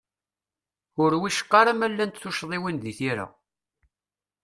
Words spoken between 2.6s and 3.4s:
di tira.